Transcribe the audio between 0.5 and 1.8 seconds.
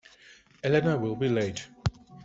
Elena will be late.